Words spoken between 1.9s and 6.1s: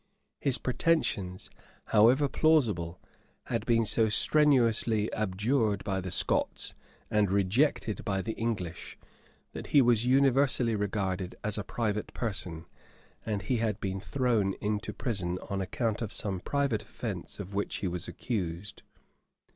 however plausible, had been so strenuously abjured by the